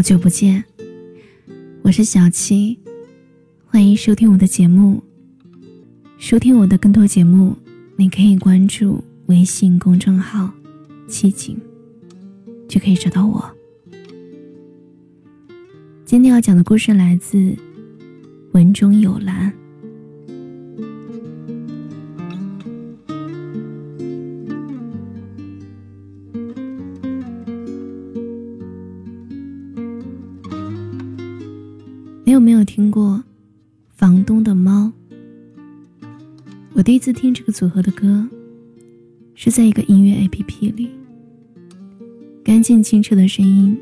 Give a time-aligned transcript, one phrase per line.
[0.00, 0.64] 好久不见，
[1.82, 2.80] 我是小七，
[3.66, 5.04] 欢迎收听我的节目。
[6.16, 7.54] 收听我的更多节目，
[7.96, 10.50] 你可以关注微信公众号
[11.06, 11.54] “七景”，
[12.66, 13.44] 就可以找到我。
[16.06, 17.54] 今天要讲的故事来自
[18.52, 19.52] 文中有兰。
[36.80, 38.26] 我第一次听这个组合的歌，
[39.34, 40.88] 是在一个音乐 APP 里。
[42.42, 43.76] 干净清澈的声音，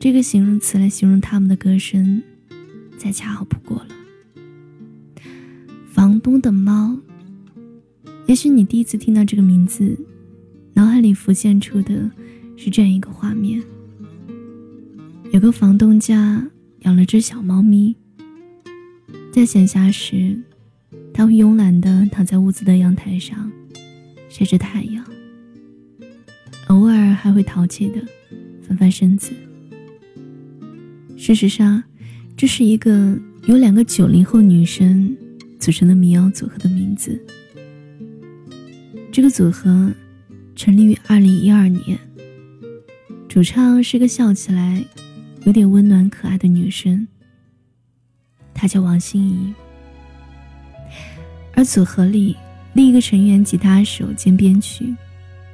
[0.00, 2.20] 这个形容词来形容他们的歌声，
[2.96, 3.88] 再恰好不过了。
[5.92, 6.98] 房东的猫，
[8.26, 9.96] 也许你第一次听到这个名字，
[10.74, 12.10] 脑海里浮现出的
[12.56, 13.62] 是这样一个画面：
[15.30, 16.44] 有个房东家。
[16.80, 17.94] 养了只小猫咪，
[19.32, 20.40] 在闲暇时，
[21.18, 23.50] 他会慵懒地躺在屋子的阳台上，
[24.28, 25.04] 晒着太阳。
[26.68, 28.00] 偶尔还会淘气地
[28.62, 29.32] 翻翻身子。
[31.16, 31.82] 事实上，
[32.36, 35.12] 这是一个由两个九零后女生
[35.58, 37.20] 组成的民谣组合的名字。
[39.10, 39.92] 这个组合
[40.54, 41.98] 成立于二零一二年，
[43.28, 44.84] 主唱是个笑起来。
[45.42, 47.08] 有点温暖可爱的女生，
[48.54, 49.52] 她叫王心怡。
[51.58, 52.36] 而组合里
[52.72, 54.94] 另一个成员吉他手兼编曲，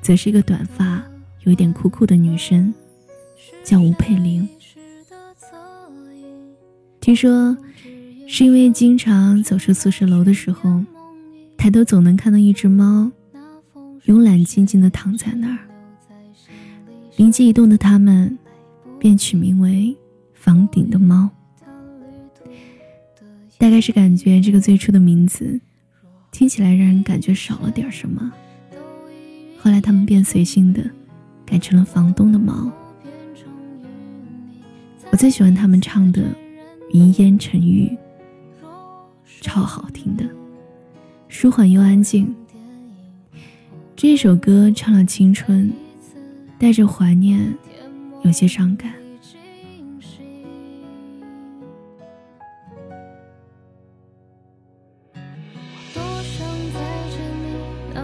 [0.00, 1.02] 则是一个短发、
[1.42, 2.72] 有点酷酷的女生，
[3.64, 4.48] 叫吴佩玲。
[7.00, 7.56] 听说
[8.28, 10.80] 是因为经常走出宿舍楼的时候，
[11.56, 13.10] 抬头总能看到一只猫，
[14.06, 15.58] 慵懒静静地躺在那儿。
[17.16, 18.38] 灵机一动的他们。
[19.00, 19.96] 便取名为
[20.34, 21.30] “房顶的猫”，
[23.56, 25.60] 大概是感觉这个最初的名字
[26.38, 28.32] 听起来让人感觉少了点什么。
[29.58, 30.88] 后来他们便随性的
[31.44, 32.70] 改成了“房东的猫”。
[35.10, 36.22] 我最喜欢他们唱的
[36.92, 37.90] 《云烟成雨》，
[39.40, 40.24] 超好听的，
[41.26, 42.32] 舒缓又安静。
[43.96, 45.72] 这首歌唱了青春，
[46.56, 47.52] 带着怀念。
[48.22, 48.92] 有些伤感。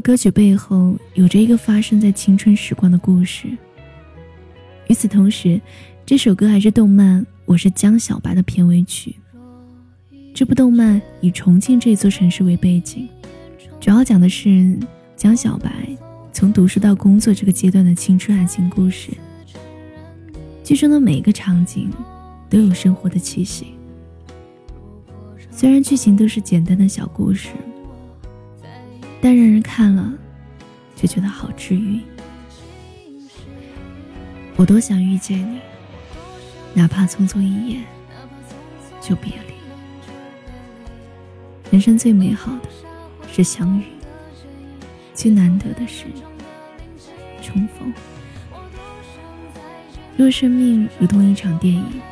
[0.00, 3.48] 歌曲背后有着一个发生在青春时光的故事。
[4.88, 5.60] 与此同时，
[6.04, 9.16] 这首歌还是动漫《我是江小白》的片尾曲。
[10.34, 13.08] 这部动漫以重庆这座城市为背景，
[13.80, 14.76] 主要讲的是
[15.16, 15.70] 江小白
[16.32, 19.10] 从读书到工作这个阶段的青春爱情故事。
[20.62, 21.90] 剧中的每一个场景
[22.50, 23.68] 都有生活的气息，
[25.50, 27.50] 虽然剧情都是简单的小故事，
[29.24, 30.12] 但让人看了
[30.94, 31.98] 就觉得好治愈。
[34.54, 35.60] 我多想遇见你，
[36.74, 37.82] 哪怕匆匆一眼
[39.00, 39.54] 就别离。
[41.70, 42.68] 人生最美好的
[43.32, 43.84] 是相遇，
[45.14, 46.04] 最难得的是
[47.40, 47.90] 重逢。
[50.18, 52.02] 若生命如同一场电影，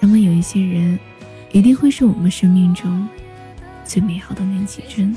[0.00, 0.98] 那么有一些人，
[1.52, 3.06] 一定会是我们生命中
[3.84, 5.14] 最美好的那几帧。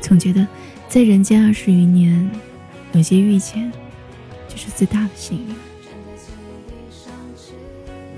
[0.00, 0.46] 总觉得，
[0.88, 2.30] 在人间二十余年，
[2.92, 3.70] 有些遇见，
[4.48, 5.54] 就是最大的幸运。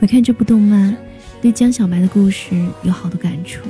[0.01, 0.97] 回看这部动漫，
[1.41, 3.61] 对江小白的故事有好多感触，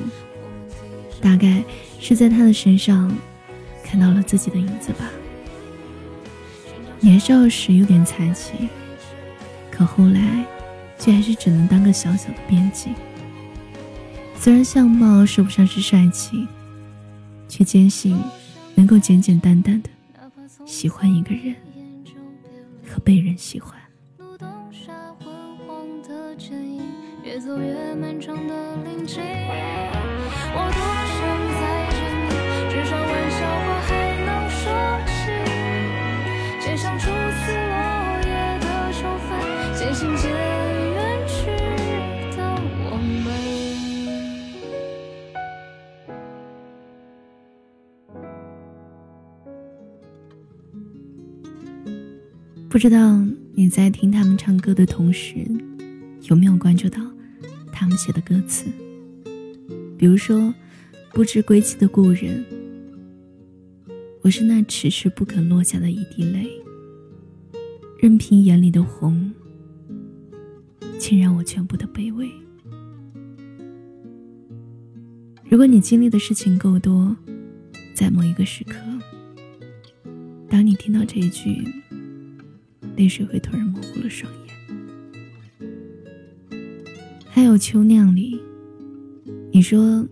[1.20, 1.62] 大概
[2.00, 3.12] 是在他的身上
[3.82, 5.10] 看到了自己的影子吧。
[7.00, 8.52] 年少时有点才气，
[9.70, 10.44] 可后来
[10.98, 12.90] 却还是只能当个小小的编辑。
[14.38, 16.46] 虽然相貌说不上是帅气，
[17.52, 18.18] 却坚信
[18.74, 19.90] 能够简简单单的
[20.64, 21.54] 喜欢一个人
[22.88, 23.78] 和被人喜欢。
[24.16, 25.26] 路灯下昏
[25.58, 26.82] 黄的剪影，
[27.22, 29.22] 越走越漫长的林径。
[30.54, 30.80] 我多
[31.12, 31.20] 想
[31.60, 31.60] 再
[31.92, 32.32] 见你，
[32.72, 34.01] 至少微笑或恨。
[52.72, 53.22] 不知道
[53.52, 55.46] 你在听他们唱歌的同时，
[56.22, 57.02] 有没有关注到
[57.70, 58.64] 他们写的歌词？
[59.98, 60.54] 比如说，
[61.10, 62.42] 不知归期的故人，
[64.22, 66.48] 我是那迟迟不肯落下的一滴泪，
[68.00, 69.30] 任凭眼里的红
[70.98, 72.26] 浸染我全部的卑微。
[75.44, 77.14] 如果你经历的事情够多，
[77.94, 78.76] 在某一个时刻，
[80.48, 81.81] 当你听到这一句。
[82.96, 84.40] 泪水会突然模糊了双眼。
[87.28, 88.40] 还有秋酿里，
[89.50, 90.06] 你说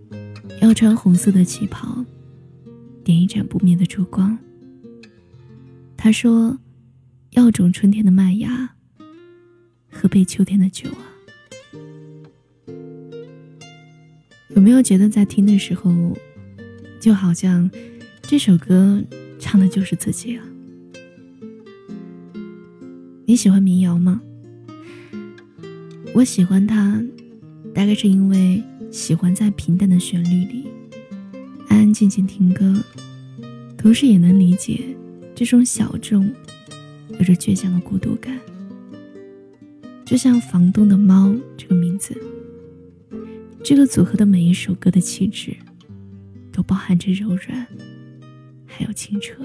[0.61, 2.03] 要穿红色的旗袍，
[3.03, 4.37] 点一盏不灭的烛光。
[5.95, 6.57] 他说
[7.31, 8.75] 要种春天的麦芽，
[9.91, 11.05] 喝杯秋天的酒啊。
[14.55, 16.17] 有没有觉得在听的时候，
[16.99, 17.69] 就好像
[18.23, 19.01] 这首歌
[19.39, 20.43] 唱的就是自己啊？
[23.31, 24.21] 你喜欢民谣吗？
[26.13, 27.01] 我喜欢它，
[27.73, 28.61] 大概是因为
[28.91, 30.65] 喜欢在平淡的旋律里
[31.69, 32.75] 安安静静听歌，
[33.77, 34.83] 同时也能理解
[35.33, 36.29] 这种小众、
[37.11, 38.37] 有着倔强的孤独感。
[40.03, 42.13] 就像《房东的猫》这个名字，
[43.63, 45.55] 这个组合的每一首歌的气质，
[46.51, 47.65] 都包含着柔软，
[48.65, 49.35] 还有清澈。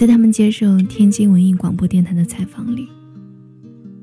[0.00, 2.88] 在他们接受天津文艺广播电台的采访里，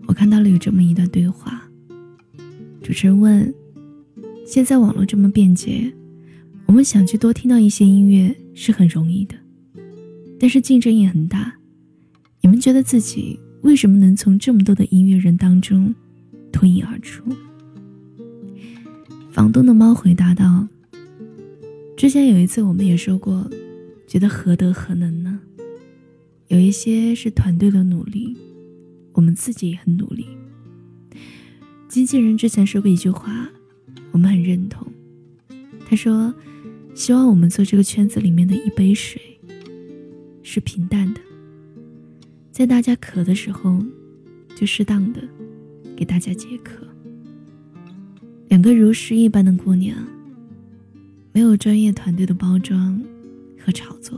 [0.05, 1.67] 我看到了有这么一段对话。
[2.83, 3.51] 主持人问
[4.45, 5.91] ：“现在网络这么便捷，
[6.67, 9.35] 我们想去多听到一些音乐是很容易的，
[10.39, 11.51] 但是竞争也很大。
[12.41, 15.95] 你们觉得自己为什么能从这么多的音乐人当中
[16.51, 17.23] 脱颖而出？”
[19.33, 20.67] 房东的猫回答道
[21.97, 23.49] ：“之前有一次我们也说过，
[24.07, 25.39] 觉得何德何能呢？”
[26.47, 28.35] 有一些是团队的努力，
[29.11, 30.25] 我们自己也很努力。
[31.89, 33.49] 经纪人之前说过一句话，
[34.11, 34.87] 我们很认同。
[35.85, 36.33] 他说
[36.95, 39.21] ：“希望我们做这个圈子里面的一杯水，
[40.41, 41.19] 是平淡的，
[42.49, 43.83] 在大家渴的时候，
[44.55, 45.21] 就适当的
[45.97, 46.87] 给大家解渴。”
[48.47, 49.97] 两个如诗一般的姑娘，
[51.33, 53.01] 没有专业团队的包装
[53.59, 54.17] 和炒作。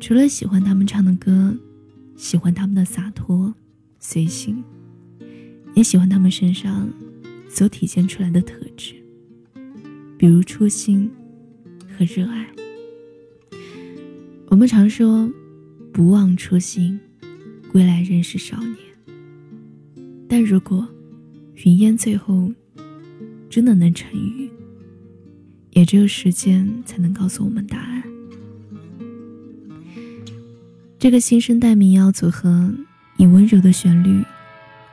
[0.00, 1.54] 除了喜欢他们唱的歌，
[2.16, 3.54] 喜欢他们的洒脱、
[3.98, 4.64] 随性，
[5.74, 6.90] 也喜欢他们身上
[7.48, 8.94] 所体现出来的特质，
[10.16, 11.08] 比如初心
[11.96, 12.48] 和热爱。
[14.48, 15.30] 我们常说
[15.92, 16.98] “不忘初心，
[17.70, 18.76] 归来仍是少年”，
[20.26, 20.88] 但如果
[21.64, 22.50] 云烟最后
[23.50, 24.50] 真的能成雨，
[25.72, 28.02] 也只有时间才能告诉我们答案。
[31.00, 32.70] 这个新生代民谣组合
[33.16, 34.22] 以温柔的旋律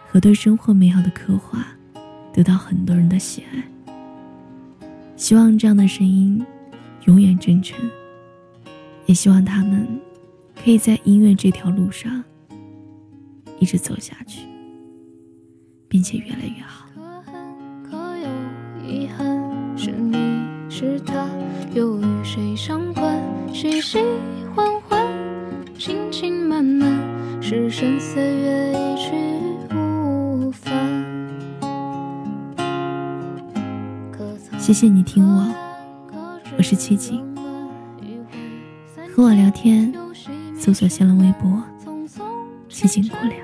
[0.09, 1.67] 和对生活美好的刻画，
[2.31, 3.61] 得到很多人的喜爱。
[5.17, 6.41] 希望这样的声音
[7.07, 7.77] 永远真诚，
[9.05, 9.85] 也希望他们
[10.55, 12.23] 可以在音乐这条路上
[13.59, 14.47] 一直走下去，
[15.89, 16.87] 并且越来越好。
[16.95, 18.29] 可恨可有
[18.89, 20.15] 遗憾，是你
[20.69, 21.27] 是他，
[21.73, 23.21] 又与谁相关？
[23.53, 23.97] 喜喜
[24.55, 24.65] 欢。
[25.77, 26.91] 轻轻慢慢，
[27.39, 29.11] 是深岁月一去
[29.69, 30.73] 不返。
[34.57, 35.53] 谢谢你听我，
[36.57, 37.23] 我是七景。
[39.15, 39.93] 和我聊天，
[40.57, 41.63] 搜索新浪微博
[42.67, 43.37] “七景姑娘”，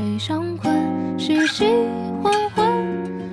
[0.00, 0.74] 谁相关
[1.18, 1.66] 细细
[2.22, 2.72] 缓缓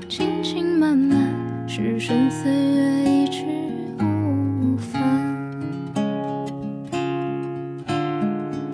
[0.09, 1.33] 轻轻慢慢
[1.65, 3.45] 失神岁月一去
[4.01, 4.99] 无返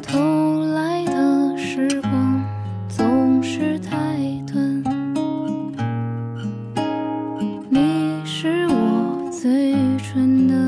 [0.02, 2.44] 偷来的时光
[2.90, 4.18] 总是太
[4.52, 4.84] 短
[7.70, 10.63] 你是我最愚蠢的